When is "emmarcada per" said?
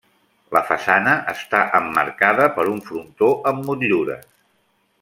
1.81-2.65